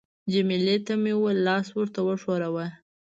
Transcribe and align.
جميله 0.31 0.75
ته 0.85 0.93
مې 1.01 1.11
وویل: 1.15 1.39
لاس 1.47 1.67
ورته 1.77 1.99
وښوروه. 2.07 2.67